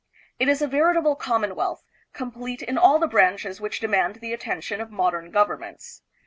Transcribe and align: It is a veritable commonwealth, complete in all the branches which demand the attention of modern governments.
It 0.39 0.49
is 0.49 0.63
a 0.63 0.67
veritable 0.67 1.15
commonwealth, 1.15 1.83
complete 2.11 2.63
in 2.63 2.75
all 2.75 2.97
the 2.97 3.05
branches 3.05 3.61
which 3.61 3.79
demand 3.79 4.15
the 4.15 4.33
attention 4.33 4.81
of 4.81 4.89
modern 4.89 5.29
governments. 5.29 6.01